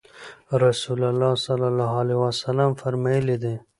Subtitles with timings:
[0.65, 3.55] رسول الله صلی الله عليه وسلم فرمایلي دي: